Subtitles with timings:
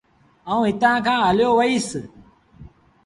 [0.51, 1.89] آئوٚݩ هتآݩ کآݩ هليو وهيٚس۔